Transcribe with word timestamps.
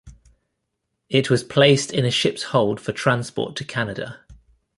It 1.09 1.29
was 1.29 1.43
placed 1.43 1.91
in 1.93 2.05
a 2.05 2.09
ship's 2.09 2.41
hold 2.49 2.81
for 2.81 2.91
transport 2.91 3.55
to 3.57 3.63
Canada. 3.63 4.21